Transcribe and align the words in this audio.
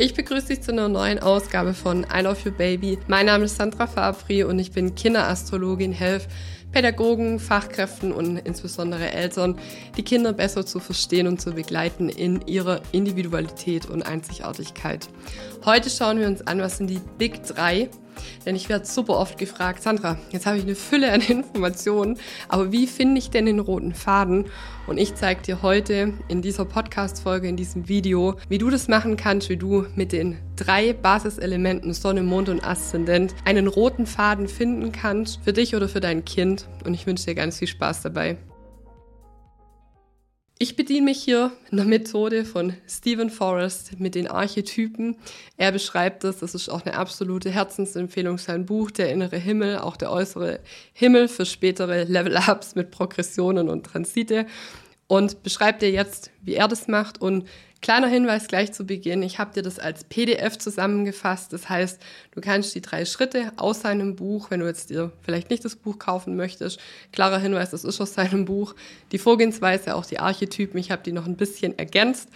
Ich 0.00 0.14
begrüße 0.14 0.46
dich 0.46 0.60
zu 0.60 0.70
einer 0.70 0.88
neuen 0.88 1.18
Ausgabe 1.18 1.74
von 1.74 2.06
I 2.16 2.20
Love 2.22 2.38
Your 2.46 2.52
Baby. 2.52 2.98
Mein 3.08 3.26
Name 3.26 3.46
ist 3.46 3.56
Sandra 3.56 3.88
Fabri 3.88 4.44
und 4.44 4.60
ich 4.60 4.70
bin 4.70 4.94
Kinderastrologin, 4.94 5.90
helfe 5.90 6.28
Pädagogen, 6.70 7.40
Fachkräften 7.40 8.12
und 8.12 8.36
insbesondere 8.36 9.10
Eltern, 9.10 9.58
die 9.96 10.04
Kinder 10.04 10.32
besser 10.32 10.64
zu 10.64 10.78
verstehen 10.78 11.26
und 11.26 11.40
zu 11.40 11.50
begleiten 11.50 12.10
in 12.10 12.46
ihrer 12.46 12.80
Individualität 12.92 13.86
und 13.86 14.02
Einzigartigkeit. 14.02 15.08
Heute 15.64 15.90
schauen 15.90 16.20
wir 16.20 16.28
uns 16.28 16.46
an, 16.46 16.60
was 16.60 16.76
sind 16.76 16.90
die 16.90 17.00
Big 17.18 17.42
3 17.42 17.90
denn 18.46 18.56
ich 18.56 18.68
werde 18.68 18.86
super 18.86 19.18
oft 19.18 19.38
gefragt, 19.38 19.82
Sandra, 19.82 20.18
jetzt 20.30 20.46
habe 20.46 20.58
ich 20.58 20.64
eine 20.64 20.74
Fülle 20.74 21.12
an 21.12 21.20
Informationen, 21.28 22.18
aber 22.48 22.72
wie 22.72 22.86
finde 22.86 23.18
ich 23.18 23.30
denn 23.30 23.46
den 23.46 23.60
roten 23.60 23.94
Faden? 23.94 24.46
Und 24.86 24.98
ich 24.98 25.14
zeige 25.14 25.42
dir 25.42 25.62
heute 25.62 26.14
in 26.28 26.40
dieser 26.40 26.64
Podcast-Folge, 26.64 27.46
in 27.46 27.56
diesem 27.56 27.88
Video, 27.88 28.36
wie 28.48 28.58
du 28.58 28.70
das 28.70 28.88
machen 28.88 29.16
kannst, 29.16 29.50
wie 29.50 29.58
du 29.58 29.84
mit 29.94 30.12
den 30.12 30.38
drei 30.56 30.94
Basiselementen 30.94 31.92
Sonne, 31.92 32.22
Mond 32.22 32.48
und 32.48 32.64
Aszendent 32.64 33.34
einen 33.44 33.66
roten 33.66 34.06
Faden 34.06 34.48
finden 34.48 34.90
kannst, 34.92 35.40
für 35.44 35.52
dich 35.52 35.76
oder 35.76 35.88
für 35.88 36.00
dein 36.00 36.24
Kind. 36.24 36.68
Und 36.84 36.94
ich 36.94 37.06
wünsche 37.06 37.26
dir 37.26 37.34
ganz 37.34 37.58
viel 37.58 37.68
Spaß 37.68 38.02
dabei. 38.02 38.38
Ich 40.60 40.74
bediene 40.74 41.04
mich 41.04 41.22
hier 41.22 41.52
einer 41.70 41.84
Methode 41.84 42.44
von 42.44 42.72
Stephen 42.88 43.30
Forrest 43.30 44.00
mit 44.00 44.16
den 44.16 44.26
Archetypen. 44.26 45.16
Er 45.56 45.70
beschreibt 45.70 46.24
das, 46.24 46.38
das 46.38 46.52
ist 46.52 46.68
auch 46.68 46.84
eine 46.84 46.96
absolute 46.96 47.48
Herzensempfehlung, 47.48 48.38
sein 48.38 48.66
Buch 48.66 48.90
Der 48.90 49.12
innere 49.12 49.36
Himmel, 49.36 49.78
auch 49.78 49.96
der 49.96 50.10
äußere 50.10 50.58
Himmel 50.92 51.28
für 51.28 51.46
spätere 51.46 52.02
Level-Ups 52.02 52.74
mit 52.74 52.90
Progressionen 52.90 53.68
und 53.68 53.86
Transite 53.86 54.46
und 55.06 55.44
beschreibt 55.44 55.80
dir 55.80 55.92
jetzt, 55.92 56.32
wie 56.42 56.54
er 56.54 56.66
das 56.66 56.88
macht 56.88 57.20
und 57.20 57.48
Kleiner 57.80 58.08
Hinweis 58.08 58.48
gleich 58.48 58.72
zu 58.72 58.84
Beginn, 58.84 59.22
ich 59.22 59.38
habe 59.38 59.54
dir 59.54 59.62
das 59.62 59.78
als 59.78 60.02
PDF 60.02 60.58
zusammengefasst. 60.58 61.52
Das 61.52 61.68
heißt, 61.68 62.00
du 62.32 62.40
kannst 62.40 62.74
die 62.74 62.80
drei 62.80 63.04
Schritte 63.04 63.52
aus 63.56 63.82
seinem 63.82 64.16
Buch, 64.16 64.50
wenn 64.50 64.60
du 64.60 64.66
jetzt 64.66 64.90
dir 64.90 65.12
vielleicht 65.22 65.48
nicht 65.48 65.64
das 65.64 65.76
Buch 65.76 65.98
kaufen 65.98 66.34
möchtest, 66.34 66.80
klarer 67.12 67.38
Hinweis, 67.38 67.70
das 67.70 67.84
ist 67.84 68.00
aus 68.00 68.14
seinem 68.14 68.46
Buch, 68.46 68.74
die 69.12 69.18
Vorgehensweise, 69.18 69.94
auch 69.94 70.04
die 70.04 70.18
Archetypen, 70.18 70.78
ich 70.80 70.90
habe 70.90 71.02
die 71.04 71.12
noch 71.12 71.26
ein 71.26 71.36
bisschen 71.36 71.78
ergänzt. 71.78 72.28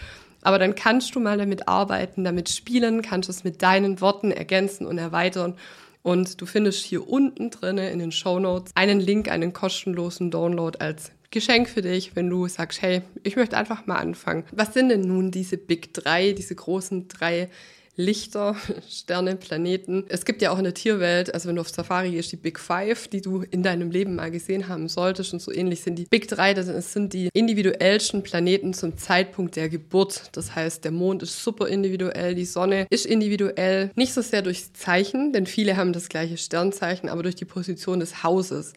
Aber 0.42 0.58
dann 0.58 0.74
kannst 0.74 1.14
du 1.14 1.20
mal 1.20 1.38
damit 1.38 1.68
arbeiten, 1.68 2.24
damit 2.24 2.48
spielen, 2.48 3.02
kannst 3.02 3.28
es 3.28 3.44
mit 3.44 3.62
deinen 3.62 4.00
Worten 4.00 4.30
ergänzen 4.30 4.86
und 4.86 4.98
erweitern. 4.98 5.54
Und 6.02 6.40
du 6.40 6.46
findest 6.46 6.84
hier 6.84 7.08
unten 7.08 7.50
drinne 7.50 7.90
in 7.90 8.00
den 8.00 8.10
Show 8.10 8.40
Notes 8.40 8.72
einen 8.74 8.98
Link, 8.98 9.28
einen 9.30 9.52
kostenlosen 9.52 10.32
Download 10.32 10.78
als 10.80 11.12
Geschenk 11.32 11.68
für 11.68 11.82
dich, 11.82 12.14
wenn 12.14 12.30
du 12.30 12.46
sagst, 12.46 12.82
hey, 12.82 13.02
ich 13.24 13.36
möchte 13.36 13.56
einfach 13.56 13.86
mal 13.86 13.96
anfangen. 13.96 14.44
Was 14.52 14.74
sind 14.74 14.90
denn 14.90 15.00
nun 15.00 15.32
diese 15.32 15.56
Big 15.56 15.92
3, 15.94 16.32
diese 16.32 16.54
großen 16.54 17.08
drei 17.08 17.48
Lichter, 17.96 18.56
Sterne, 18.88 19.36
Planeten. 19.36 20.04
Es 20.08 20.24
gibt 20.24 20.40
ja 20.40 20.50
auch 20.50 20.58
in 20.58 20.64
der 20.64 20.74
Tierwelt, 20.74 21.34
also 21.34 21.48
wenn 21.48 21.56
du 21.56 21.60
auf 21.60 21.68
Safari 21.68 22.10
gehst, 22.10 22.32
die 22.32 22.36
Big 22.36 22.58
Five, 22.58 23.08
die 23.08 23.20
du 23.20 23.42
in 23.50 23.62
deinem 23.62 23.90
Leben 23.90 24.14
mal 24.14 24.30
gesehen 24.30 24.68
haben 24.68 24.88
solltest. 24.88 25.32
Und 25.32 25.40
so 25.40 25.52
ähnlich 25.52 25.82
sind 25.82 25.96
die 25.96 26.06
Big 26.06 26.28
3, 26.28 26.54
das 26.54 26.92
sind 26.92 27.12
die 27.12 27.28
individuellsten 27.34 28.22
Planeten 28.22 28.72
zum 28.72 28.96
Zeitpunkt 28.96 29.56
der 29.56 29.68
Geburt. 29.68 30.30
Das 30.32 30.54
heißt, 30.54 30.84
der 30.84 30.92
Mond 30.92 31.22
ist 31.22 31.42
super 31.42 31.68
individuell, 31.68 32.34
die 32.34 32.46
Sonne 32.46 32.86
ist 32.88 33.04
individuell. 33.04 33.90
Nicht 33.94 34.14
so 34.14 34.22
sehr 34.22 34.42
durchs 34.42 34.72
Zeichen, 34.72 35.32
denn 35.32 35.46
viele 35.46 35.76
haben 35.76 35.92
das 35.92 36.08
gleiche 36.08 36.38
Sternzeichen, 36.38 37.10
aber 37.10 37.22
durch 37.22 37.36
die 37.36 37.44
Position 37.44 38.00
des 38.00 38.22
Hauses. 38.22 38.72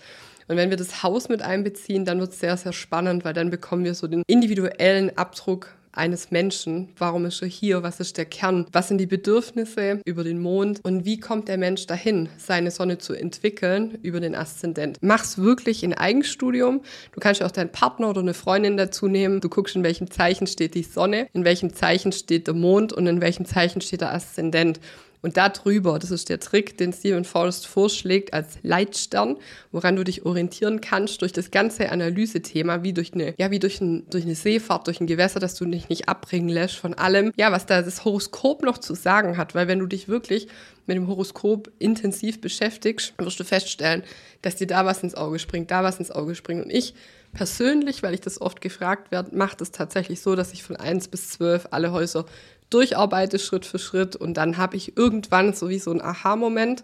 Und 0.47 0.57
wenn 0.57 0.69
wir 0.69 0.77
das 0.77 1.01
Haus 1.01 1.27
mit 1.27 1.41
einbeziehen, 1.41 2.05
dann 2.05 2.19
wird 2.19 2.33
es 2.33 2.39
sehr, 2.39 2.55
sehr 2.57 2.73
spannend, 2.73 3.25
weil 3.25 3.33
dann 3.33 3.49
bekommen 3.49 3.83
wir 3.83 3.95
so 3.95 4.07
den 4.07 4.23
individuellen 4.27 5.17
Abdruck 5.17 5.75
eines 5.95 6.29
Menschen. 6.29 6.89
Warum 6.97 7.25
ist 7.25 7.41
er 7.41 7.47
hier? 7.47 7.83
Was 7.83 7.99
ist 7.99 8.17
der 8.17 8.25
Kern? 8.25 8.67
Was 8.71 8.89
sind 8.89 8.97
die 8.97 9.05
Bedürfnisse 9.05 10.01
über 10.05 10.23
den 10.23 10.39
Mond? 10.39 10.81
Und 10.83 11.05
wie 11.05 11.19
kommt 11.19 11.47
der 11.47 11.57
Mensch 11.57 11.87
dahin, 11.87 12.29
seine 12.37 12.69
Sonne 12.71 12.97
zu 12.97 13.13
entwickeln 13.13 13.97
über 14.03 14.19
den 14.19 14.35
Aszendent? 14.35 14.97
Mach's 15.01 15.37
wirklich 15.37 15.83
in 15.83 15.93
Eigenstudium. 15.93 16.81
Du 17.13 17.19
kannst 17.19 17.41
ja 17.41 17.47
auch 17.47 17.51
deinen 17.51 17.71
Partner 17.71 18.09
oder 18.09 18.21
eine 18.21 18.33
Freundin 18.33 18.77
dazu 18.77 19.07
nehmen. 19.07 19.39
Du 19.39 19.49
guckst, 19.49 19.75
in 19.75 19.83
welchem 19.83 20.11
Zeichen 20.11 20.47
steht 20.47 20.75
die 20.75 20.83
Sonne, 20.83 21.27
in 21.33 21.45
welchem 21.45 21.73
Zeichen 21.73 22.11
steht 22.11 22.47
der 22.47 22.53
Mond 22.53 22.93
und 22.93 23.07
in 23.07 23.21
welchem 23.21 23.45
Zeichen 23.45 23.81
steht 23.81 24.01
der 24.01 24.13
Aszendent. 24.13 24.79
Und 25.25 25.37
darüber, 25.37 25.97
das 25.97 26.11
ist 26.11 26.29
der 26.29 26.39
Trick, 26.39 26.77
den 26.77 26.93
Stephen 26.93 27.25
Forrest 27.25 27.65
vorschlägt 27.65 28.31
als 28.35 28.59
Leitstern, 28.61 29.37
woran 29.71 29.95
du 29.95 30.03
dich 30.03 30.23
orientieren 30.23 30.81
kannst 30.81 31.23
durch 31.23 31.33
das 31.33 31.49
ganze 31.49 31.91
Analysethema, 31.91 32.83
wie 32.83 32.93
durch 32.93 33.11
eine, 33.15 33.33
ja, 33.39 33.49
wie 33.49 33.57
durch, 33.57 33.81
ein, 33.81 34.07
durch 34.11 34.23
eine 34.23 34.35
Seefahrt, 34.35 34.85
durch 34.85 35.01
ein 35.01 35.07
Gewässer, 35.07 35.39
dass 35.39 35.55
du 35.55 35.65
dich 35.65 35.89
nicht 35.89 36.09
abbringen 36.09 36.49
lässt 36.49 36.75
von 36.75 36.93
allem, 36.93 37.31
ja, 37.37 37.51
was 37.51 37.65
da 37.65 37.81
das 37.81 38.05
Horoskop 38.05 38.61
noch 38.61 38.77
zu 38.77 38.93
sagen 38.93 39.35
hat. 39.35 39.55
Weil 39.55 39.67
wenn 39.67 39.79
du 39.79 39.87
dich 39.87 40.07
wirklich 40.07 40.47
mit 40.85 40.95
dem 40.95 41.07
Horoskop 41.07 41.71
intensiv 41.79 42.39
beschäftigst, 42.39 43.15
wirst 43.17 43.39
du 43.39 43.45
feststellen, 43.45 44.03
dass 44.43 44.57
dir 44.57 44.67
da 44.67 44.85
was 44.85 45.01
ins 45.01 45.15
Auge 45.15 45.39
springt, 45.39 45.71
da 45.71 45.83
was 45.83 45.97
ins 45.97 46.11
Auge 46.11 46.35
springt. 46.35 46.65
Und 46.65 46.71
ich 46.71 46.93
persönlich, 47.33 48.01
weil 48.01 48.13
ich 48.13 48.21
das 48.21 48.41
oft 48.41 48.61
gefragt 48.61 49.11
werde, 49.11 49.35
mache 49.35 49.57
das 49.57 49.71
tatsächlich 49.71 50.21
so, 50.21 50.35
dass 50.35 50.53
ich 50.53 50.63
von 50.63 50.75
1 50.75 51.07
bis 51.09 51.29
12 51.31 51.67
alle 51.71 51.91
Häuser 51.91 52.25
durcharbeite 52.69 53.39
Schritt 53.39 53.65
für 53.65 53.79
Schritt 53.79 54.15
und 54.15 54.35
dann 54.35 54.57
habe 54.57 54.75
ich 54.77 54.97
irgendwann 54.97 55.53
so 55.53 55.69
wie 55.69 55.79
so 55.79 55.91
ein 55.91 56.01
Aha-Moment 56.01 56.83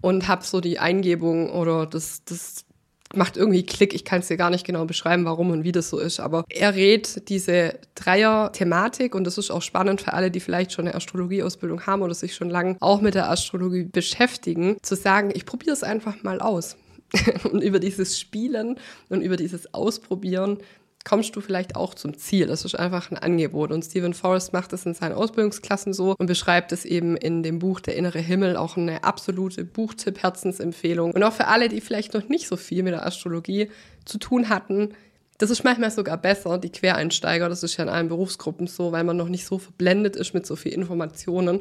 und 0.00 0.28
habe 0.28 0.44
so 0.44 0.60
die 0.60 0.78
Eingebung 0.78 1.50
oder 1.50 1.86
das, 1.86 2.24
das 2.24 2.66
macht 3.14 3.36
irgendwie 3.36 3.64
Klick. 3.64 3.94
Ich 3.94 4.04
kann 4.04 4.20
es 4.20 4.28
dir 4.28 4.36
gar 4.36 4.50
nicht 4.50 4.66
genau 4.66 4.84
beschreiben, 4.84 5.24
warum 5.24 5.50
und 5.50 5.64
wie 5.64 5.72
das 5.72 5.88
so 5.88 5.98
ist. 5.98 6.20
Aber 6.20 6.44
er 6.48 6.74
rät 6.74 7.28
diese 7.28 7.78
Dreier-Thematik 7.94 9.14
und 9.14 9.24
das 9.24 9.38
ist 9.38 9.50
auch 9.50 9.62
spannend 9.62 10.00
für 10.00 10.12
alle, 10.12 10.30
die 10.30 10.40
vielleicht 10.40 10.72
schon 10.72 10.86
eine 10.86 10.94
Astrologieausbildung 10.94 11.86
haben 11.86 12.02
oder 12.02 12.14
sich 12.14 12.34
schon 12.34 12.50
lange 12.50 12.76
auch 12.80 13.00
mit 13.00 13.14
der 13.14 13.30
Astrologie 13.30 13.84
beschäftigen, 13.84 14.76
zu 14.82 14.96
sagen, 14.96 15.30
ich 15.34 15.46
probiere 15.46 15.72
es 15.72 15.82
einfach 15.82 16.22
mal 16.22 16.40
aus. 16.40 16.76
und 17.52 17.62
über 17.62 17.78
dieses 17.78 18.18
Spielen 18.18 18.78
und 19.08 19.20
über 19.20 19.36
dieses 19.36 19.72
Ausprobieren 19.72 20.58
kommst 21.06 21.36
du 21.36 21.40
vielleicht 21.40 21.76
auch 21.76 21.94
zum 21.94 22.18
Ziel. 22.18 22.48
Das 22.48 22.64
ist 22.64 22.74
einfach 22.74 23.10
ein 23.10 23.16
Angebot. 23.16 23.70
Und 23.70 23.84
Stephen 23.84 24.12
Forrest 24.12 24.52
macht 24.52 24.72
das 24.72 24.84
in 24.84 24.92
seinen 24.92 25.12
Ausbildungsklassen 25.12 25.92
so 25.92 26.16
und 26.18 26.26
beschreibt 26.26 26.72
es 26.72 26.84
eben 26.84 27.16
in 27.16 27.44
dem 27.44 27.60
Buch 27.60 27.80
Der 27.80 27.96
innere 27.96 28.18
Himmel, 28.18 28.56
auch 28.56 28.76
eine 28.76 29.04
absolute 29.04 29.64
Buchtipp, 29.64 30.22
Herzensempfehlung. 30.22 31.12
Und 31.12 31.22
auch 31.22 31.32
für 31.32 31.46
alle, 31.46 31.68
die 31.68 31.80
vielleicht 31.80 32.12
noch 32.12 32.28
nicht 32.28 32.48
so 32.48 32.56
viel 32.56 32.82
mit 32.82 32.92
der 32.92 33.06
Astrologie 33.06 33.70
zu 34.04 34.18
tun 34.18 34.48
hatten, 34.48 34.94
das 35.38 35.50
ist 35.50 35.64
manchmal 35.64 35.90
sogar 35.90 36.16
besser, 36.16 36.58
die 36.58 36.70
Quereinsteiger, 36.70 37.48
das 37.48 37.62
ist 37.62 37.76
ja 37.76 37.84
in 37.84 37.90
allen 37.90 38.08
Berufsgruppen 38.08 38.66
so, 38.66 38.90
weil 38.90 39.04
man 39.04 39.16
noch 39.16 39.28
nicht 39.28 39.44
so 39.44 39.58
verblendet 39.58 40.16
ist 40.16 40.34
mit 40.34 40.46
so 40.46 40.56
viel 40.56 40.72
Informationen. 40.72 41.60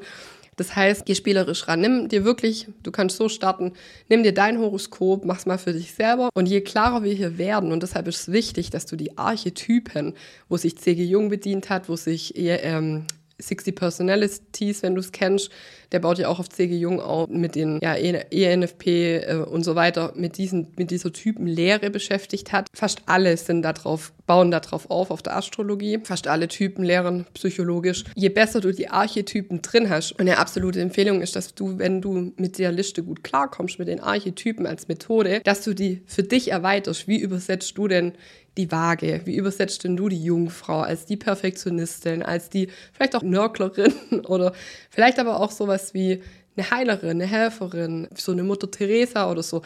Das 0.56 0.76
heißt, 0.76 1.06
geh 1.06 1.16
spielerisch 1.16 1.68
ran. 1.68 1.82
Nimm 1.82 2.08
dir 2.08 2.24
wirklich, 2.24 2.68
du 2.84 2.92
kannst 2.92 3.18
so 3.18 3.30
starten, 3.30 3.74
nimm 4.10 4.24
dir 4.24 4.34
dein 4.34 4.60
Horoskop, 4.60 5.26
mach's 5.26 5.46
mal 5.46 5.58
für 5.58 5.74
dich 5.74 5.94
selber. 5.94 6.30
Und 6.34 6.48
je 6.48 6.62
klarer 6.62 7.04
wir 7.04 7.14
hier 7.14 7.38
werden, 7.38 7.72
und 7.72 7.84
deshalb 7.84 8.08
ist 8.08 8.22
es 8.22 8.32
wichtig, 8.32 8.70
dass 8.70 8.86
du 8.86 8.96
die 8.96 9.18
Archetypen, 9.18 10.14
wo 10.48 10.58
sich 10.58 10.78
C.G. 10.78 11.04
Jung 11.04 11.30
bedient 11.30 11.70
hat, 11.70 11.90
wo 11.90 11.96
sich 11.96 12.34
ähm, 12.36 13.06
60 13.38 13.76
Personalities, 13.76 14.84
wenn 14.84 14.96
du 14.96 15.02
es 15.02 15.12
kennst. 15.12 15.52
Der 15.96 16.02
baut 16.02 16.20
ja 16.20 16.28
auch 16.28 16.40
auf 16.40 16.50
C.G. 16.50 16.76
Jung 16.76 17.00
auf 17.00 17.30
mit 17.30 17.56
den 17.56 17.80
ja, 17.82 17.96
ENFP 17.96 18.88
äh, 18.88 19.46
und 19.50 19.64
so 19.64 19.76
weiter, 19.76 20.12
mit, 20.14 20.38
diesen, 20.38 20.74
mit 20.76 20.92
dieser 20.92 21.14
Typenlehre 21.14 21.90
beschäftigt 21.90 22.52
hat. 22.52 22.68
Fast 22.76 23.04
alle 23.06 23.38
sind 23.38 23.62
darauf, 23.62 24.12
bauen 24.28 24.52
darauf 24.52 24.92
auf, 24.92 25.10
auf 25.10 25.22
der 25.22 25.38
Astrologie. 25.38 26.02
Fast 26.04 26.28
alle 26.28 26.50
Typen 26.50 26.84
lehren 26.84 27.26
psychologisch. 27.34 28.04
Je 28.14 28.28
besser 28.28 28.60
du 28.60 28.74
die 28.74 28.90
Archetypen 28.90 29.62
drin 29.62 29.90
hast, 29.90 30.12
und 30.12 30.20
eine 30.20 30.38
absolute 30.38 30.82
Empfehlung 30.82 31.22
ist, 31.22 31.38
dass 31.38 31.56
du, 31.56 31.80
wenn 31.80 32.02
du 32.02 32.34
mit 32.36 32.60
der 32.60 32.74
Liste 32.74 33.02
gut 33.02 33.24
klarkommst, 33.24 33.80
mit 33.80 33.88
den 33.88 34.02
Archetypen 34.02 34.68
als 34.68 34.90
Methode, 34.90 35.40
dass 35.46 35.64
du 35.64 35.74
die 35.74 36.02
für 36.08 36.24
dich 36.24 36.52
erweiterst. 36.52 37.08
Wie 37.08 37.22
übersetzt 37.22 37.78
du 37.78 37.88
denn 37.88 38.12
die 38.58 38.72
Waage? 38.72 39.22
Wie 39.26 39.36
übersetzt 39.36 39.84
denn 39.84 39.98
du 39.98 40.10
die 40.10 40.24
Jungfrau 40.24 40.82
als 40.82 41.06
die 41.06 41.18
Perfektionistin, 41.18 42.24
als 42.24 42.50
die 42.50 42.70
vielleicht 42.94 43.16
auch 43.16 43.24
Nörglerin 43.24 43.94
oder 44.28 44.54
vielleicht 44.90 45.20
aber 45.20 45.40
auch 45.40 45.52
sowas 45.52 45.85
wie 45.94 46.24
eine 46.58 46.72
Heilerin, 46.72 47.10
eine 47.12 47.26
Helferin, 47.26 48.08
so 48.16 48.32
eine 48.32 48.44
Mutter 48.44 48.72
Teresa 48.72 49.30
oder 49.30 49.44
so? 49.44 49.62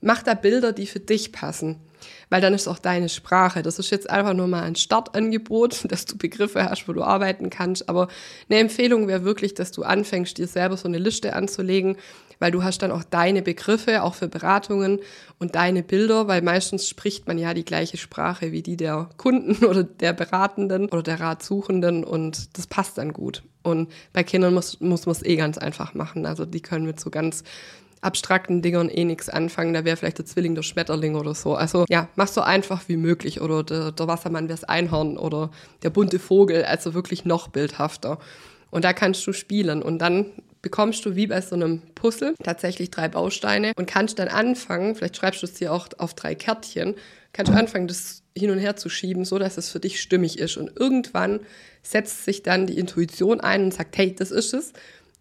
Mach 0.00 0.22
da 0.22 0.34
Bilder, 0.34 0.72
die 0.72 0.86
für 0.86 1.00
dich 1.00 1.32
passen 1.32 1.80
weil 2.30 2.40
dann 2.40 2.54
ist 2.54 2.68
auch 2.68 2.78
deine 2.78 3.08
Sprache. 3.08 3.62
Das 3.62 3.78
ist 3.78 3.90
jetzt 3.90 4.08
einfach 4.10 4.34
nur 4.34 4.46
mal 4.46 4.62
ein 4.62 4.76
Startangebot, 4.76 5.84
dass 5.90 6.04
du 6.04 6.16
Begriffe 6.16 6.68
hast, 6.68 6.88
wo 6.88 6.92
du 6.92 7.02
arbeiten 7.02 7.50
kannst. 7.50 7.88
Aber 7.88 8.08
eine 8.48 8.58
Empfehlung 8.58 9.08
wäre 9.08 9.24
wirklich, 9.24 9.54
dass 9.54 9.72
du 9.72 9.82
anfängst, 9.82 10.38
dir 10.38 10.46
selber 10.46 10.76
so 10.76 10.88
eine 10.88 10.98
Liste 10.98 11.34
anzulegen, 11.34 11.96
weil 12.38 12.50
du 12.50 12.62
hast 12.62 12.78
dann 12.78 12.90
auch 12.90 13.04
deine 13.04 13.42
Begriffe, 13.42 14.02
auch 14.02 14.14
für 14.14 14.28
Beratungen 14.28 15.00
und 15.38 15.54
deine 15.54 15.82
Bilder, 15.82 16.28
weil 16.28 16.42
meistens 16.42 16.88
spricht 16.88 17.26
man 17.26 17.38
ja 17.38 17.54
die 17.54 17.64
gleiche 17.64 17.96
Sprache 17.96 18.52
wie 18.52 18.62
die 18.62 18.76
der 18.76 19.08
Kunden 19.16 19.64
oder 19.66 19.84
der 19.84 20.12
Beratenden 20.12 20.86
oder 20.86 21.02
der 21.02 21.20
Ratsuchenden 21.20 22.04
und 22.04 22.56
das 22.56 22.66
passt 22.66 22.98
dann 22.98 23.12
gut. 23.12 23.42
Und 23.62 23.90
bei 24.12 24.22
Kindern 24.22 24.54
muss, 24.54 24.80
muss 24.80 25.06
man 25.06 25.14
es 25.14 25.24
eh 25.24 25.36
ganz 25.36 25.58
einfach 25.58 25.94
machen. 25.94 26.26
Also 26.26 26.44
die 26.44 26.60
können 26.60 26.84
mit 26.84 27.00
so 27.00 27.10
ganz 27.10 27.44
abstrakten 28.04 28.60
Dingern 28.60 28.90
eh 28.90 29.04
nichts 29.04 29.28
anfangen. 29.28 29.72
Da 29.72 29.84
wäre 29.84 29.96
vielleicht 29.96 30.18
der 30.18 30.26
Zwilling 30.26 30.54
der 30.54 30.62
Schmetterling 30.62 31.16
oder 31.16 31.34
so. 31.34 31.54
Also 31.54 31.86
ja, 31.88 32.08
mach 32.16 32.28
so 32.28 32.42
einfach 32.42 32.82
wie 32.88 32.98
möglich. 32.98 33.40
Oder 33.40 33.62
der, 33.62 33.92
der 33.92 34.06
Wassermann 34.06 34.46
das 34.46 34.64
Einhorn 34.64 35.16
oder 35.16 35.50
der 35.82 35.90
bunte 35.90 36.18
Vogel, 36.18 36.64
also 36.64 36.94
wirklich 36.94 37.24
noch 37.24 37.48
bildhafter. 37.48 38.18
Und 38.70 38.84
da 38.84 38.92
kannst 38.92 39.26
du 39.26 39.32
spielen 39.32 39.82
und 39.82 39.98
dann 39.98 40.26
bekommst 40.64 41.04
du 41.04 41.14
wie 41.14 41.26
bei 41.26 41.42
so 41.42 41.54
einem 41.54 41.82
Puzzle 41.94 42.34
tatsächlich 42.42 42.90
drei 42.90 43.08
Bausteine 43.08 43.72
und 43.76 43.86
kannst 43.86 44.18
dann 44.18 44.28
anfangen, 44.28 44.94
vielleicht 44.94 45.18
schreibst 45.18 45.42
du 45.42 45.46
es 45.46 45.52
dir 45.52 45.72
auch 45.72 45.88
auf 45.98 46.14
drei 46.14 46.34
Kärtchen, 46.34 46.94
kannst 47.34 47.52
du 47.52 47.56
anfangen, 47.56 47.86
das 47.86 48.22
hin 48.36 48.50
und 48.50 48.58
her 48.58 48.74
zu 48.74 48.88
schieben, 48.88 49.26
so 49.26 49.38
dass 49.38 49.58
es 49.58 49.68
für 49.68 49.78
dich 49.78 50.00
stimmig 50.00 50.38
ist. 50.38 50.56
Und 50.56 50.72
irgendwann 50.80 51.40
setzt 51.82 52.24
sich 52.24 52.42
dann 52.42 52.66
die 52.66 52.78
Intuition 52.78 53.42
ein 53.42 53.64
und 53.64 53.74
sagt, 53.74 53.98
hey, 53.98 54.14
das 54.14 54.30
ist 54.30 54.54
es. 54.54 54.72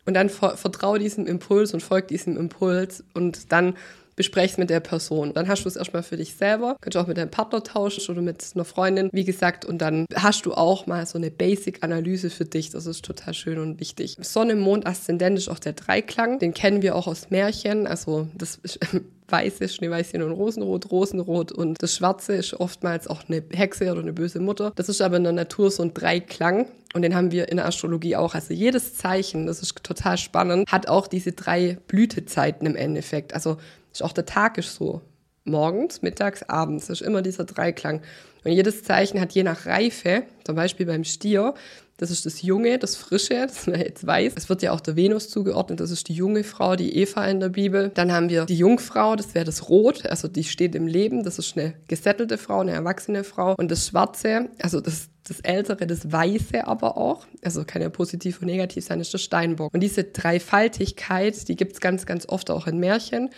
Und 0.05 0.13
dann 0.13 0.29
vertraue 0.29 0.97
diesem 0.97 1.27
Impuls 1.27 1.73
und 1.73 1.83
folgt 1.83 2.09
diesem 2.09 2.37
Impuls 2.37 3.03
und 3.13 3.51
dann 3.51 3.75
besprechst 4.15 4.57
mit 4.57 4.69
der 4.69 4.80
Person. 4.80 5.33
Dann 5.33 5.48
hast 5.48 5.63
du 5.63 5.69
es 5.69 5.75
erstmal 5.75 6.04
für 6.04 6.18
dich 6.18 6.36
selber. 6.36 6.77
Kannst 6.81 6.95
du 6.95 7.00
auch 7.00 7.07
mit 7.07 7.18
deinem 7.18 7.31
Partner 7.31 7.63
tauschen 7.63 8.12
oder 8.12 8.21
mit 8.21 8.44
einer 8.54 8.65
Freundin, 8.65 9.10
wie 9.12 9.24
gesagt. 9.24 9.65
Und 9.65 9.80
dann 9.80 10.06
hast 10.15 10.45
du 10.45 10.54
auch 10.54 10.88
mal 10.88 11.06
so 11.06 11.18
eine 11.18 11.31
Basic-Analyse 11.31 12.30
für 12.30 12.45
dich. 12.45 12.69
Das 12.71 12.86
ist 12.86 13.06
total 13.06 13.33
schön 13.33 13.60
und 13.60 13.80
wichtig. 13.80 14.18
Sonne, 14.21 14.56
Mond, 14.56 14.86
Aszendent 14.86 15.38
ist 15.38 15.50
auch 15.50 15.60
der 15.60 15.74
Dreiklang. 15.74 16.39
Den 16.39 16.54
kennen 16.54 16.81
wir 16.81 16.95
auch 16.95 17.07
aus 17.07 17.30
Märchen. 17.30 17.88
Also 17.88 18.27
das 18.36 18.60
ist 18.62 18.80
Weiße, 19.33 19.68
Schneeweißchen 19.68 20.21
und 20.21 20.31
Rosenrot, 20.31 20.92
Rosenrot 20.92 21.51
und 21.51 21.81
das 21.81 21.95
Schwarze 21.95 22.36
ist 22.36 22.54
oftmals 22.54 23.07
auch 23.07 23.21
eine 23.27 23.44
Hexe 23.51 23.92
oder 23.92 24.01
eine 24.01 24.13
böse 24.13 24.39
Mutter. 24.39 24.71
Das 24.75 24.89
ist 24.89 25.01
aber 25.01 25.18
in 25.18 25.24
der 25.24 25.33
Natur 25.33 25.71
so 25.71 25.81
ein 25.81 25.94
Dreiklang 25.94 26.68
und 26.94 27.01
den 27.01 27.15
haben 27.15 27.31
wir 27.31 27.50
in 27.50 27.57
der 27.57 27.65
Astrologie 27.65 28.15
auch. 28.15 28.36
Also 28.36 28.54
jedes 28.54 28.95
Zeichen, 28.95 29.48
das 29.48 29.62
ist 29.62 29.83
total 29.83 30.18
spannend, 30.18 30.71
hat 30.71 30.88
auch 30.88 31.07
diese 31.07 31.31
drei 31.31 31.77
Blütezeiten 31.88 32.68
im 32.68 32.75
Endeffekt. 32.75 33.33
Also 33.33 33.57
ist 33.93 34.03
auch 34.03 34.13
der 34.13 34.25
Tag 34.25 34.57
ist 34.57 34.75
so. 34.75 35.01
Morgens, 35.45 36.01
mittags, 36.01 36.43
abends. 36.43 36.89
Ist 36.89 37.01
immer 37.01 37.21
dieser 37.21 37.43
Dreiklang. 37.43 38.01
Und 38.43 38.51
jedes 38.51 38.83
Zeichen 38.83 39.19
hat 39.19 39.33
je 39.33 39.43
nach 39.43 39.65
Reife, 39.65 40.23
zum 40.43 40.55
Beispiel 40.55 40.85
beim 40.85 41.03
Stier, 41.03 41.53
das 41.97 42.09
ist 42.09 42.25
das 42.25 42.41
Junge, 42.41 42.79
das 42.79 42.95
Frische, 42.95 43.45
das 43.47 43.67
man 43.67 43.79
jetzt 43.79 44.05
weiß. 44.05 44.33
Es 44.35 44.49
wird 44.49 44.61
ja 44.61 44.71
auch 44.71 44.81
der 44.81 44.95
Venus 44.95 45.29
zugeordnet, 45.29 45.79
das 45.79 45.91
ist 45.91 46.09
die 46.09 46.13
junge 46.13 46.43
Frau, 46.43 46.75
die 46.75 46.97
Eva 46.97 47.25
in 47.27 47.39
der 47.39 47.49
Bibel. 47.49 47.91
Dann 47.93 48.11
haben 48.11 48.29
wir 48.29 48.45
die 48.45 48.57
Jungfrau, 48.57 49.15
das 49.15 49.35
wäre 49.35 49.45
das 49.45 49.69
Rot, 49.69 50.05
also 50.07 50.27
die 50.27 50.43
steht 50.43 50.75
im 50.75 50.87
Leben, 50.87 51.23
das 51.23 51.39
ist 51.39 51.57
eine 51.57 51.75
gesettelte 51.87 52.37
Frau, 52.37 52.61
eine 52.61 52.71
erwachsene 52.71 53.23
Frau. 53.23 53.55
Und 53.57 53.69
das 53.69 53.87
Schwarze, 53.87 54.49
also 54.59 54.81
das, 54.81 55.09
das 55.27 55.39
Ältere, 55.41 55.85
das 55.85 56.11
Weiße 56.11 56.65
aber 56.65 56.97
auch, 56.97 57.25
also 57.43 57.63
kann 57.63 57.81
ja 57.81 57.89
positiv 57.89 58.41
und 58.41 58.47
negativ 58.47 58.83
sein, 58.83 58.99
ist 58.99 59.13
der 59.13 59.19
Steinbock. 59.19 59.73
Und 59.73 59.81
diese 59.81 60.03
Dreifaltigkeit, 60.03 61.47
die 61.47 61.55
gibt 61.55 61.73
es 61.73 61.79
ganz, 61.79 62.05
ganz 62.05 62.27
oft 62.27 62.49
auch 62.49 62.65
in 62.65 62.79
Märchen. 62.79 63.29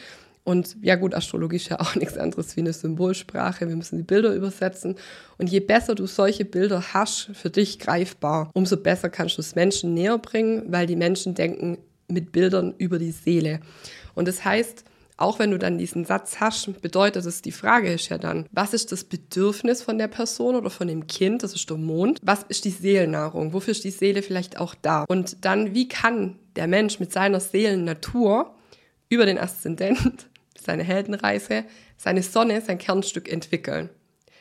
Und 0.46 0.78
ja 0.82 0.96
gut, 0.96 1.16
Astrologie 1.16 1.58
ist 1.58 1.70
ja 1.70 1.82
auch 1.82 1.96
nichts 1.98 2.18
anderes 2.18 2.56
wie 2.56 2.62
eine 2.62 2.72
Symbolsprache. 2.72 3.68
Wir 3.68 3.76
müssen 3.76 3.98
die 3.98 4.04
Bilder 4.04 4.34
übersetzen. 4.34 4.96
Und 5.38 5.50
je 5.50 5.60
besser 5.60 5.96
du 5.96 6.06
solche 6.06 6.46
Bilder 6.46 6.94
hast, 6.94 7.32
für 7.34 7.50
dich 7.50 7.80
greifbar, 7.80 8.52
umso 8.54 8.78
besser 8.78 9.10
kannst 9.10 9.38
du 9.38 9.42
es 9.42 9.56
Menschen 9.56 9.94
näher 9.94 10.18
bringen, 10.20 10.64
weil 10.68 10.86
die 10.86 10.96
Menschen 10.96 11.34
denken 11.34 11.80
mit 12.08 12.32
Bildern 12.32 12.76
über 12.78 13.00
die 13.00 13.12
Seele. 13.12 13.60
Und 14.14 14.28
das 14.28 14.46
heißt, 14.46 14.86
auch 15.18 15.40
wenn 15.40 15.52
du 15.52 15.58
dann 15.58 15.78
diesen 15.78 16.06
Satz 16.06 16.40
hast, 16.40 16.82
bedeutet 16.82 17.26
es, 17.26 17.42
die 17.42 17.54
Frage 17.54 17.92
ist 17.92 18.10
ja 18.10 18.18
dann, 18.18 18.48
was 18.52 18.74
ist 18.74 18.92
das 18.92 19.06
Bedürfnis 19.06 19.82
von 19.82 19.98
der 19.98 20.10
Person 20.10 20.56
oder 20.56 20.70
von 20.70 20.88
dem 20.88 21.08
Kind, 21.08 21.42
das 21.42 21.54
ist 21.54 21.70
der 21.70 21.78
Mond, 21.78 22.20
was 22.22 22.44
ist 22.44 22.66
die 22.66 22.70
Seelennahrung, 22.70 23.54
wofür 23.54 23.72
ist 23.72 23.86
die 23.86 23.92
Seele 23.92 24.22
vielleicht 24.22 24.60
auch 24.60 24.76
da? 24.76 25.06
Und 25.08 25.44
dann, 25.46 25.74
wie 25.74 25.88
kann 25.88 26.38
der 26.56 26.68
Mensch 26.68 27.00
mit 27.00 27.14
seiner 27.14 27.40
Seelennatur 27.40 28.54
über 29.10 29.26
den 29.26 29.40
Aszendent 29.40 30.28
seine 30.66 30.84
Heldenreise, 30.84 31.66
seine 31.98 32.24
Sonne, 32.24 32.62
sein 32.62 32.78
Kernstück 32.78 33.32
entwickeln. 33.32 33.90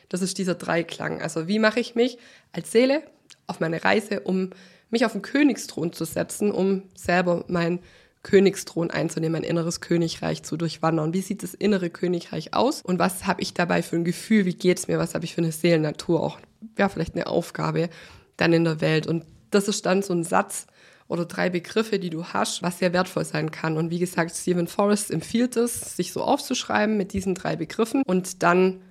Das 0.09 0.21
ist 0.21 0.37
dieser 0.37 0.55
Dreiklang. 0.55 1.21
Also 1.21 1.47
wie 1.47 1.59
mache 1.59 1.79
ich 1.79 1.95
mich 1.95 2.17
als 2.51 2.71
Seele 2.71 3.03
auf 3.47 3.59
meine 3.59 3.83
Reise, 3.83 4.21
um 4.21 4.51
mich 4.89 5.05
auf 5.05 5.13
den 5.13 5.21
Königsthron 5.21 5.93
zu 5.93 6.05
setzen, 6.05 6.51
um 6.51 6.83
selber 6.95 7.43
mein 7.47 7.79
Königsthron 8.23 8.89
einzunehmen, 8.89 9.33
mein 9.33 9.49
inneres 9.49 9.81
Königreich 9.81 10.41
zu 10.41 10.57
durchwandern. 10.57 11.13
Wie 11.13 11.21
sieht 11.21 11.43
das 11.43 11.53
innere 11.53 11.91
Königreich 11.91 12.53
aus 12.53 12.81
und 12.81 12.97
was 12.97 13.27
habe 13.27 13.41
ich 13.41 13.53
dabei 13.53 13.83
für 13.83 13.97
ein 13.97 14.03
Gefühl, 14.03 14.45
wie 14.45 14.55
geht 14.55 14.79
es 14.79 14.87
mir, 14.87 14.97
was 14.97 15.13
habe 15.13 15.25
ich 15.25 15.35
für 15.35 15.41
eine 15.41 15.51
Seelennatur, 15.51 16.21
auch 16.21 16.39
ja, 16.77 16.89
vielleicht 16.89 17.15
eine 17.15 17.27
Aufgabe 17.27 17.89
dann 18.37 18.51
in 18.51 18.63
der 18.63 18.81
Welt. 18.81 19.05
Und 19.05 19.25
das 19.51 19.67
ist 19.67 19.85
dann 19.85 20.01
so 20.01 20.13
ein 20.13 20.23
Satz, 20.23 20.65
oder 21.07 21.25
drei 21.25 21.49
Begriffe, 21.49 21.99
die 21.99 22.09
du 22.09 22.25
hast, 22.25 22.63
was 22.63 22.79
sehr 22.79 22.93
wertvoll 22.93 23.25
sein 23.25 23.51
kann. 23.51 23.77
Und 23.77 23.91
wie 23.91 23.99
gesagt, 23.99 24.35
Stephen 24.35 24.67
Forrest 24.67 25.11
empfiehlt 25.11 25.55
es, 25.55 25.95
sich 25.95 26.11
so 26.11 26.23
aufzuschreiben 26.23 26.97
mit 26.97 27.13
diesen 27.13 27.35
drei 27.35 27.55
Begriffen 27.55 28.01
und 28.05 28.41
dann 28.41 28.81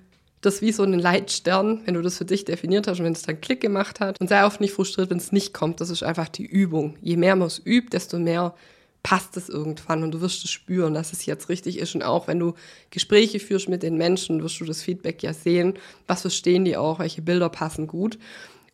das 0.41 0.61
wie 0.61 0.71
so 0.71 0.83
einen 0.83 0.99
Leitstern, 0.99 1.81
wenn 1.85 1.95
du 1.95 2.01
das 2.01 2.17
für 2.17 2.25
dich 2.25 2.45
definiert 2.45 2.87
hast 2.87 2.99
und 2.99 3.05
wenn 3.05 3.13
es 3.13 3.23
dann 3.23 3.41
Klick 3.41 3.61
gemacht 3.61 3.99
hat. 3.99 4.21
Und 4.21 4.29
sei 4.29 4.45
oft 4.45 4.61
nicht 4.61 4.73
frustriert, 4.73 5.09
wenn 5.09 5.17
es 5.17 5.31
nicht 5.31 5.53
kommt. 5.53 5.81
Das 5.81 5.89
ist 5.89 6.03
einfach 6.03 6.29
die 6.29 6.45
Übung. 6.45 6.97
Je 7.01 7.17
mehr 7.17 7.35
man 7.35 7.47
es 7.47 7.59
übt, 7.65 7.89
desto 7.91 8.19
mehr 8.19 8.53
passt 9.01 9.37
es 9.37 9.49
irgendwann 9.49 10.01
und 10.01 10.11
du 10.11 10.21
wirst 10.21 10.43
es 10.43 10.49
spüren, 10.49 10.95
dass 10.95 11.13
es 11.13 11.25
jetzt 11.27 11.49
richtig 11.49 11.77
ist. 11.77 11.93
Und 11.93 12.03
auch 12.03 12.27
wenn 12.27 12.39
du 12.39 12.53
Gespräche 12.89 13.39
führst 13.39 13.69
mit 13.69 13.83
den 13.83 13.97
Menschen, 13.97 14.41
wirst 14.41 14.59
du 14.59 14.65
das 14.65 14.81
Feedback 14.81 15.21
ja 15.21 15.33
sehen. 15.33 15.75
Was 16.07 16.21
verstehen 16.21 16.65
die 16.65 16.77
auch? 16.77 16.99
Welche 16.99 17.21
Bilder 17.21 17.49
passen 17.49 17.85
gut? 17.85 18.17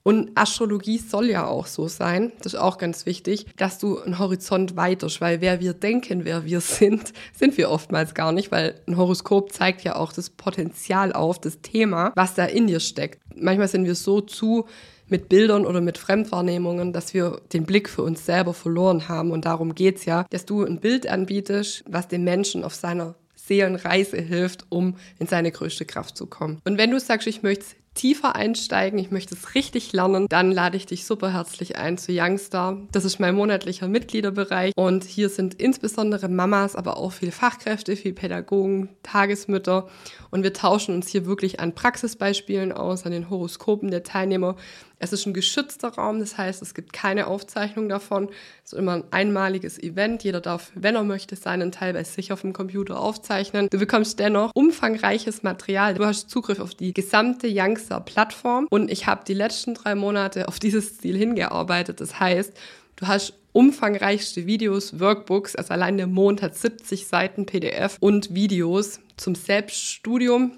Und 0.03 0.31
Astrologie 0.36 0.98
soll 0.98 1.30
ja 1.30 1.45
auch 1.45 1.68
so 1.68 1.88
sein, 1.88 2.31
das 2.42 2.53
ist 2.53 2.59
auch 2.59 2.77
ganz 2.77 3.06
wichtig, 3.06 3.45
dass 3.57 3.77
du 3.77 4.00
einen 4.00 4.19
Horizont 4.19 4.75
weiterst, 4.75 5.21
weil 5.21 5.42
wer 5.42 5.59
wir 5.59 5.74
denken, 5.74 6.25
wer 6.25 6.45
wir 6.45 6.62
sind, 6.62 7.13
sind 7.33 7.57
wir 7.57 7.69
oftmals 7.69 8.13
gar 8.13 8.31
nicht, 8.31 8.51
weil 8.51 8.81
ein 8.88 8.98
Horoskop 8.98 9.51
zeigt 9.51 9.83
ja 9.83 9.95
auch 9.95 10.13
das 10.13 10.30
Potenzial 10.30 11.13
auf, 11.13 11.39
das 11.39 11.62
Thema, 11.62 12.12
was 12.15 12.33
da 12.33 12.45
in 12.45 12.68
dir 12.68 12.80
steckt. 12.80 13.19
Manchmal 13.36 13.68
sind 13.68 13.86
wir 13.86 13.95
so 13.95 14.21
zu 14.21 14.65
mit 15.07 15.27
Bildern 15.27 15.65
oder 15.65 15.81
mit 15.81 15.98
Fremdwahrnehmungen, 15.98 16.94
dass 16.94 17.13
wir 17.13 17.42
den 17.51 17.65
Blick 17.65 17.89
für 17.89 18.01
uns 18.01 18.25
selber 18.25 18.53
verloren 18.53 19.09
haben. 19.09 19.31
Und 19.31 19.44
darum 19.44 19.75
geht's 19.75 20.06
ja, 20.06 20.25
dass 20.30 20.45
du 20.45 20.63
ein 20.63 20.80
Bild 20.80 21.06
anbietest, 21.06 21.83
was 21.86 22.07
dem 22.07 22.24
Menschen 22.24 22.63
auf 22.63 22.74
seiner 22.74 23.15
Seelenreise 23.36 24.21
hilft, 24.21 24.65
um 24.69 24.95
in 25.19 25.27
seine 25.27 25.51
größte 25.51 25.83
Kraft 25.83 26.15
zu 26.15 26.27
kommen. 26.27 26.62
Und 26.63 26.77
wenn 26.77 26.92
du 26.92 27.00
sagst, 27.00 27.27
ich 27.27 27.44
möchte 27.44 27.65
tiefer 27.94 28.36
einsteigen, 28.36 28.98
ich 29.00 29.12
möchte 29.12 29.36
es 29.36 29.54
richtig 29.54 29.92
lernen, 29.92 30.28
dann 30.30 30.52
lade 30.52 30.78
ich 30.78 30.86
dich 30.86 31.06
super 31.06 31.34
herzlich 31.34 31.78
ein 31.78 31.98
zu 31.98 32.12
Youngstar. 32.12 32.78
Das 32.92 33.06
ist 33.06 33.20
mein 33.20 33.36
monatlicher 33.36 33.88
Mitgliederbereich 33.88 34.74
und 34.76 35.04
hier 35.04 35.30
sind 35.30 35.56
insbesondere 35.56 36.30
Mamas, 36.30 36.76
aber 36.76 36.98
auch 36.98 37.12
viele 37.12 37.32
Fachkräfte, 37.32 37.96
viele 37.96 38.16
Pädagogen, 38.16 38.90
Tagesmütter 39.04 39.88
und 40.30 40.44
wir 40.44 40.54
tauschen 40.54 40.96
uns 40.96 41.10
hier 41.10 41.26
wirklich 41.26 41.60
an 41.60 41.76
Praxisbeispielen 41.76 42.72
aus, 42.72 43.06
an 43.06 43.12
den 43.12 43.30
Horoskopen 43.30 43.92
der 43.92 44.04
Teilnehmer. 44.04 44.56
Es 45.03 45.12
ist 45.13 45.25
ein 45.25 45.34
geschützter 45.34 45.89
Raum, 45.89 46.20
das 46.20 46.38
heißt, 46.38 46.62
es 46.62 46.75
gibt 46.75 46.93
keine 46.93 47.25
Aufzeichnung 47.25 47.89
davon. 47.89 48.29
Es 48.63 48.72
ist 48.72 48.77
immer 48.77 48.93
ein 48.93 49.03
einmaliges 49.10 49.81
Event. 49.81 50.24
Jeder 50.24 50.41
darf, 50.41 50.72
wenn 50.75 50.93
er 50.93 51.03
möchte, 51.03 51.36
seinen 51.36 51.72
Teil 51.72 51.93
bei 51.93 52.03
sich 52.03 52.31
auf 52.31 52.41
dem 52.41 52.53
Computer 52.53 53.00
aufzeichnen. 53.00 53.67
Du 53.72 53.79
bekommst 53.79 54.20
dennoch 54.20 54.51
umfangreiches 54.53 55.41
Material. 55.41 55.96
Du 55.96 56.05
hast 56.05 56.29
Zugriff 56.29 56.60
auf 56.60 56.75
die 56.75 56.93
gesamte 56.93 57.48
Youngster-Plattform 57.50 58.67
und 58.70 58.91
ich 58.91 59.08
habe 59.08 59.24
die 59.27 59.34
letzten 59.34 59.74
drei 59.74 59.96
Monate 59.96 60.48
auf 60.48 60.60
dieses 60.60 61.00
Ziel 61.00 61.17
hingearbeitet. 61.17 62.00
Das 62.00 62.20
heißt, 62.20 62.53
du 62.98 63.08
hast 63.08 63.34
umfangreichste 63.53 64.46
Videos, 64.46 65.00
Workbooks, 65.00 65.55
also 65.55 65.74
allein 65.74 65.98
der 65.98 66.08
Mond 66.08 66.43
hat 66.43 66.55
70 66.55 67.08
Seiten 67.08 67.48
PDF 67.48 67.98
und 68.00 68.36
Videos 68.36 69.00
zum 69.17 69.34
Selbststudium 69.36 70.53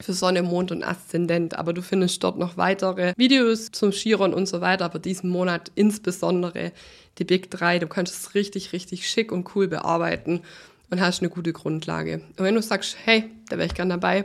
für 0.00 0.12
Sonne, 0.12 0.42
Mond 0.42 0.70
und 0.72 0.82
Aszendent. 0.82 1.58
Aber 1.58 1.72
du 1.72 1.82
findest 1.82 2.22
dort 2.22 2.38
noch 2.38 2.56
weitere 2.56 3.12
Videos 3.16 3.70
zum 3.72 3.90
Chiron 3.90 4.34
und 4.34 4.46
so 4.46 4.60
weiter. 4.60 4.84
Aber 4.84 4.98
diesen 4.98 5.30
Monat 5.30 5.70
insbesondere 5.74 6.72
die 7.18 7.24
Big 7.24 7.50
3. 7.50 7.78
Du 7.78 7.86
kannst 7.86 8.14
es 8.14 8.34
richtig, 8.34 8.72
richtig 8.72 9.08
schick 9.08 9.32
und 9.32 9.54
cool 9.54 9.68
bearbeiten 9.68 10.42
und 10.90 11.00
hast 11.00 11.20
eine 11.20 11.28
gute 11.28 11.52
Grundlage. 11.52 12.22
Und 12.36 12.44
wenn 12.44 12.54
du 12.54 12.62
sagst, 12.62 12.96
hey, 13.04 13.30
da 13.48 13.56
wäre 13.56 13.66
ich 13.66 13.74
gern 13.74 13.90
dabei, 13.90 14.24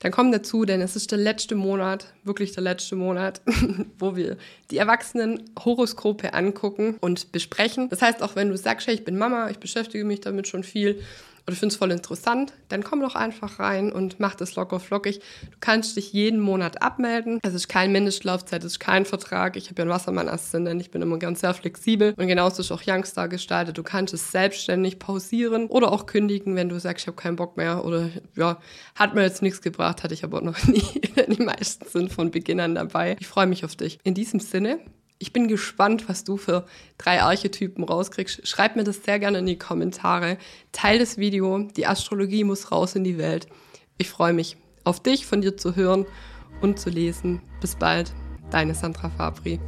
dann 0.00 0.12
komm 0.12 0.30
dazu, 0.30 0.64
denn 0.64 0.80
es 0.80 0.96
ist 0.96 1.10
der 1.10 1.18
letzte 1.18 1.54
Monat, 1.54 2.12
wirklich 2.24 2.52
der 2.52 2.62
letzte 2.62 2.94
Monat, 2.96 3.40
wo 3.98 4.14
wir 4.14 4.36
die 4.70 4.76
Erwachsenen 4.76 5.42
Horoskope 5.58 6.34
angucken 6.34 6.96
und 7.00 7.32
besprechen. 7.32 7.88
Das 7.88 8.02
heißt, 8.02 8.22
auch 8.22 8.36
wenn 8.36 8.50
du 8.50 8.56
sagst, 8.56 8.86
hey, 8.86 8.94
ich 8.94 9.04
bin 9.04 9.18
Mama, 9.18 9.50
ich 9.50 9.58
beschäftige 9.58 10.04
mich 10.04 10.20
damit 10.20 10.46
schon 10.46 10.62
viel, 10.62 11.00
oder 11.46 11.56
findest 11.56 11.78
voll 11.78 11.90
interessant, 11.90 12.52
dann 12.68 12.82
komm 12.82 13.00
doch 13.00 13.14
einfach 13.14 13.58
rein 13.58 13.92
und 13.92 14.18
mach 14.18 14.34
das 14.34 14.54
locker 14.56 14.80
flockig. 14.80 15.20
Du 15.50 15.56
kannst 15.60 15.96
dich 15.96 16.12
jeden 16.12 16.40
Monat 16.40 16.82
abmelden. 16.82 17.38
Es 17.42 17.52
ist 17.52 17.68
kein 17.68 17.92
Mindestlaufzeit, 17.92 18.64
es 18.64 18.72
ist 18.72 18.80
kein 18.80 19.04
Vertrag. 19.04 19.56
Ich 19.56 19.68
habe 19.68 19.76
ja 19.78 19.82
einen 19.82 19.90
Wassermann-Aszendent, 19.90 20.80
ich 20.80 20.90
bin 20.90 21.02
immer 21.02 21.18
ganz 21.18 21.40
sehr 21.40 21.52
flexibel. 21.52 22.14
Und 22.16 22.26
genauso 22.28 22.62
ist 22.62 22.72
auch 22.72 22.82
Youngstar 22.82 23.28
gestaltet. 23.28 23.76
Du 23.76 23.82
kannst 23.82 24.14
es 24.14 24.30
selbstständig 24.30 24.98
pausieren 24.98 25.66
oder 25.66 25.92
auch 25.92 26.06
kündigen, 26.06 26.56
wenn 26.56 26.68
du 26.68 26.80
sagst, 26.80 27.04
ich 27.04 27.06
habe 27.08 27.16
keinen 27.16 27.36
Bock 27.36 27.56
mehr 27.56 27.84
oder 27.84 28.08
ja, 28.36 28.58
hat 28.94 29.14
mir 29.14 29.22
jetzt 29.22 29.42
nichts 29.42 29.60
gebracht, 29.60 30.02
hatte 30.02 30.14
ich 30.14 30.24
aber 30.24 30.40
noch 30.40 30.62
nie. 30.66 30.82
Die 31.28 31.42
meisten 31.42 31.86
sind 31.86 32.12
von 32.12 32.30
Beginn 32.30 32.60
an 32.60 32.74
dabei. 32.74 33.16
Ich 33.20 33.26
freue 33.26 33.46
mich 33.46 33.64
auf 33.64 33.76
dich. 33.76 33.98
In 34.02 34.14
diesem 34.14 34.40
Sinne, 34.40 34.78
ich 35.24 35.32
bin 35.32 35.48
gespannt, 35.48 36.06
was 36.06 36.22
du 36.22 36.36
für 36.36 36.66
drei 36.98 37.22
Archetypen 37.22 37.82
rauskriegst. 37.82 38.46
Schreib 38.46 38.76
mir 38.76 38.84
das 38.84 39.04
sehr 39.04 39.18
gerne 39.18 39.38
in 39.38 39.46
die 39.46 39.56
Kommentare. 39.56 40.36
Teil 40.70 40.98
das 40.98 41.16
Video. 41.16 41.60
Die 41.60 41.86
Astrologie 41.86 42.44
muss 42.44 42.70
raus 42.70 42.94
in 42.94 43.04
die 43.04 43.16
Welt. 43.16 43.46
Ich 43.96 44.10
freue 44.10 44.34
mich 44.34 44.58
auf 44.84 45.02
dich, 45.02 45.24
von 45.24 45.40
dir 45.40 45.56
zu 45.56 45.76
hören 45.76 46.04
und 46.60 46.78
zu 46.78 46.90
lesen. 46.90 47.40
Bis 47.62 47.74
bald, 47.74 48.12
deine 48.50 48.74
Sandra 48.74 49.08
Fabri. 49.08 49.60